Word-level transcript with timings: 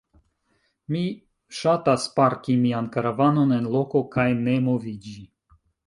Mi 0.95 1.01
ŝatas 1.59 2.07
parki 2.17 2.57
mian 2.65 2.89
karavanon 2.99 3.57
en 3.61 3.71
loko 3.79 4.05
kaj 4.17 4.29
ne 4.45 4.61
moviĝi. 4.71 5.19